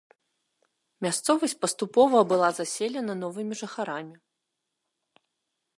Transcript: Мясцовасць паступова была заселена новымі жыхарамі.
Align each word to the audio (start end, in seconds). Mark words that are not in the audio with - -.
Мясцовасць 1.05 1.55
паступова 1.65 2.17
была 2.33 2.49
заселена 2.59 3.13
новымі 3.23 3.53
жыхарамі. 3.61 5.25